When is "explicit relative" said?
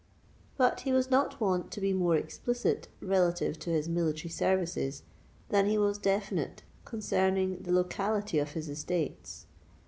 2.15-3.59